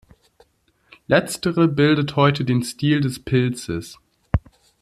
Letztere 1.05 1.67
bildet 1.67 2.15
heute 2.15 2.43
den 2.43 2.63
Stil 2.63 3.01
des 3.01 3.23
Pilzes. 3.23 3.99